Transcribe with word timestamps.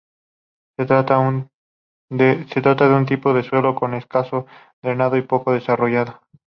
Se 0.79 0.85
trata 0.87 1.19
de 2.09 2.89
un 2.95 3.05
tipo 3.05 3.35
de 3.35 3.43
suelo 3.43 3.75
con 3.75 3.93
escaso 3.93 4.47
drenado 4.81 5.15
y 5.15 5.21
poco 5.21 5.53
desarrollado. 5.53 6.19